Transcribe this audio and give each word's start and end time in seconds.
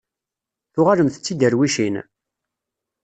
Tuɣalemt 0.73 1.19
d 1.19 1.21
tiderwicin? 1.25 1.95